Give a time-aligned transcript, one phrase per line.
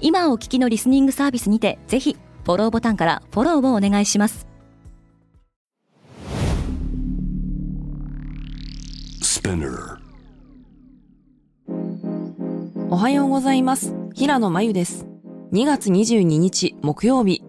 [0.00, 4.46] 今お聞きのリスニングサービスにてぜひフォローボタンからフォローをお願いします。
[12.88, 13.94] おはようございます。
[14.14, 15.06] 平野真由です。
[15.52, 17.42] 2月22日木曜日。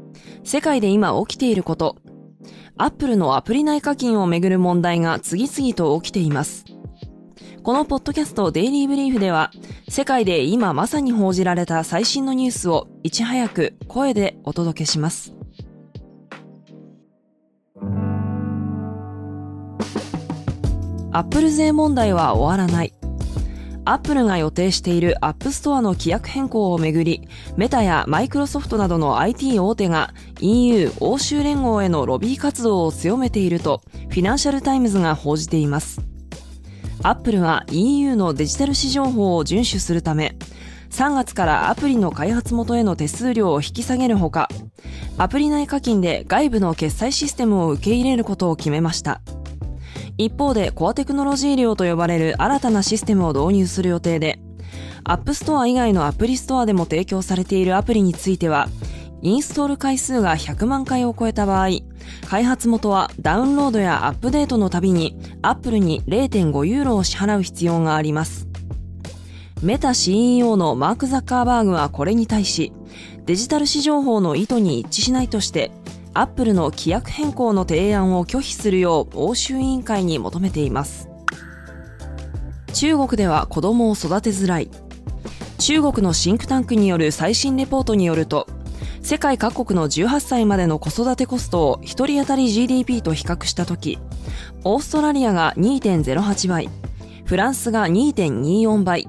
[0.43, 1.95] 世界で今起きていること。
[2.77, 6.65] アップルのアプリ内課金をめぐる問題が次々と起きています
[7.63, 9.51] このポッドキャストデイリーブリーフでは、
[9.88, 15.35] 世界で今まさに報じられた最新のニュースをいち早く声でお届けします。
[21.12, 22.93] アップル税問題は終わらない。
[23.85, 36.10] アップルが予定しているアップストアの規約変更をめぐり、メタやマイクロソフトなどの IT 大手が EU 欧州連合へのロビー活動を強めていると、フィナンシャルタイムズが報じています。
[37.04, 40.35] アップルは EU のデジタル市場法を遵守するため、
[40.91, 44.49] 3月からアプリの開発元への手数料を引き下げるほか、
[45.18, 49.22] アプリ内課金で外部の決済システムを受け入れることを決めました。
[50.18, 54.40] 一方でコアテクノロジー料と呼ばれる新たなシステムを導入する予定で、
[55.04, 58.68] アップストア以外のアプリストアでも提供されているアプリについては、
[59.24, 61.70] インストール回数が100万回を超えた場合、
[62.27, 68.47] 開発元はダウンロードやアップデートのたびにアップルに0.5ユーロを支払う必要があります。
[69.62, 72.73] メタ CEO のマーク・ザッカーバーグはこれに対し、
[73.25, 75.72] デジタル市場法の意図に一致しないとして、
[76.13, 81.09] アップルの規約変更の提案を拒否するよう欧州委員会に求めています。
[82.73, 84.69] 中国では子供を育てづらい。
[85.59, 88.47] 中国のシンクタンクによる最新レポートによると、
[89.03, 93.97] 世界各国の18歳までの子育てコストを1人当たり GDP と比較したとき、
[94.63, 96.69] オーストラリアが2.08倍、
[97.25, 99.07] フランスが2.24倍、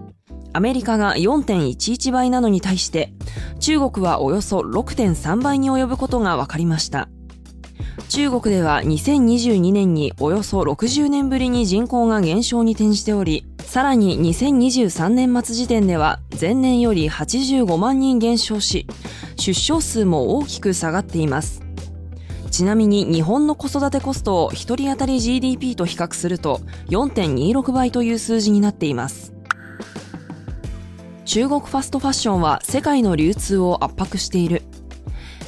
[0.55, 3.13] アメリカが4.11倍なのに対して、
[3.61, 7.09] 中国はおよそ6.3倍に及ぶことが分かりました。
[8.09, 18.87] 中国では2022年におよそ60年ぶりに人口が減少に転じており、さらに2023年末時点では前年より85万人減少し、
[19.43, 21.63] 出生数も大きく下がっています。
[22.53, 26.61] ちなみに日本の子育てコストを1人当たり GDP と比較すると
[26.91, 29.33] 4.26倍という数字になっています。
[31.25, 34.63] 中国ファストファッションは世界の流通を圧迫している。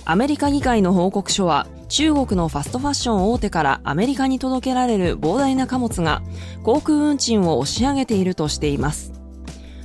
[0.04, 6.20] アメリカ議会の報告書は中国のファストファッション大手からアメリカに届けられる膨大な貨物が
[6.64, 9.13] 航空運賃を押し上げているとしています。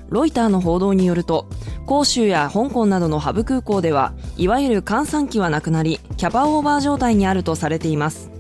[0.10, 1.48] ロイターの報道によると、
[1.88, 8.32] 広州や香港などのハブ空港では、いわゆる換算機はなくなり、キャパオーバー状態にあるとされています。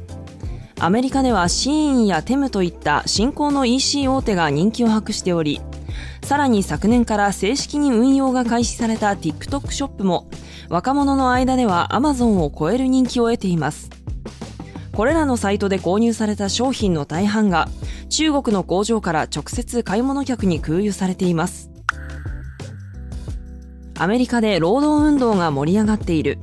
[0.79, 5.62] アメリカではシーンやテムといった新興の EC 大手が人気を博しており、
[6.24, 10.28] さらに昨年から正式に運用が開始された TikTok ショップも、
[10.69, 13.90] 若者の間では Amazon を超える人気を得ています。
[14.94, 17.69] これらのサイトで購入された商品の大半が
[18.09, 21.72] 中国の工場から直接買い物客に空輸されています。
[23.97, 26.39] アメリカで労働運動が盛り上がっている。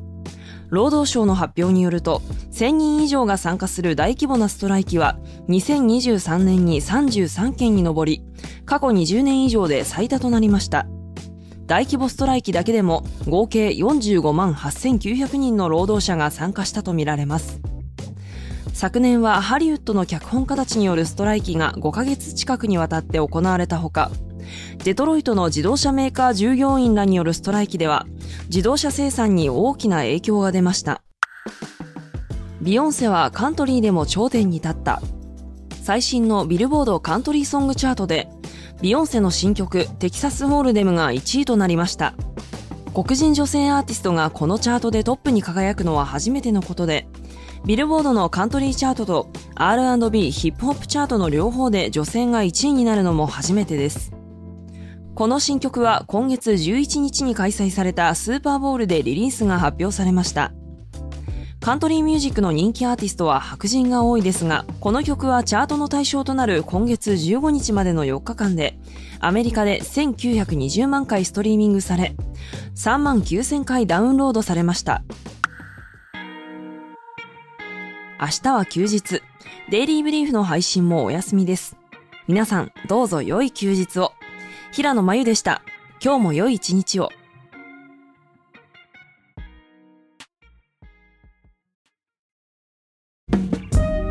[0.69, 2.21] 労働省の発表によると、
[2.53, 5.19] 1000人以上が参加する大規模なストライキは、
[5.49, 8.23] 2023年に33件に上り、
[8.65, 10.87] 過去20年以上で最多となりました。
[11.67, 17.61] 大規模ストライキだけでも合計45万8900人の労働者が参加したとみられます。
[18.77, 24.11] 昨年はハリウッドの脚本家たちによるストライキが5ヶ月近くにわたって行われたほか、
[24.85, 28.05] デトロイトの自動車メーカー従業員らによるストライキでは、
[28.49, 31.01] 自動車生産に大きな影響が出ました。
[32.61, 35.01] ビヨンセはカントリーでも頂点に立った。
[35.83, 38.29] 最新のビルボードカントリーソングチャートで、
[38.83, 42.13] ビヨンセの新曲テキサスホールデムが1位となりました。
[42.93, 47.09] 黒人女性アーティストがこのチャートでトップに輝くのは初めてのことで、
[47.65, 54.13] ビルボードのカントリーチャートと R&B ヒップホップチャートの両方で女性が1位になるのも初めてです。
[55.15, 60.53] この新曲は今月11日に開催されたスーパーボールでリリースが発表されました。
[61.67, 68.79] カントリーミュージックの人気アーティストは白人が多いですが、この曲はチャートの対象となる今月15日までの4日間で、
[69.19, 72.15] アメリカで1920万回ストリーミングされ、
[72.77, 75.03] 3万9000回ダウンロードされました。
[78.19, 79.21] 明日は休日。
[79.69, 81.77] デイリーブリーフの配信もお休みです。
[82.27, 84.13] 皆さん、どうぞ良い休日を。
[84.73, 85.61] 平野真由でした。
[86.03, 87.11] 今日も良い一日を。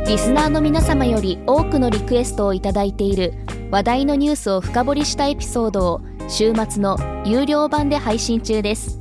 [0.08, 3.34] リスナーの皆様より多くのリクエストをいただいている
[3.72, 9.00] 話題のニュースを深掘りしたエピソードを週末の有料版で配信中です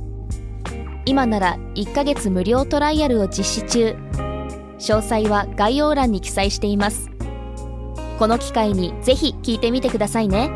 [1.05, 3.95] 今なら1ヶ月無料トライアルを実施中
[4.79, 7.09] 詳細は概要欄に記載しています。
[8.19, 10.49] この機会にぜひ聞いてみてくださいね。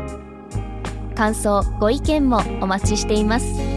[1.14, 3.69] 感想ご意見もお待ちしています。